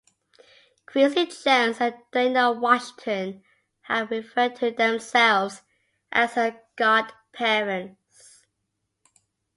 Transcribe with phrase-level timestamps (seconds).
[0.87, 3.43] Quincy Jones and Dinah Washington
[3.81, 5.61] have referred to themselves
[6.11, 8.47] as her godparents.